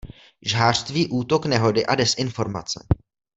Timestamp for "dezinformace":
1.95-2.85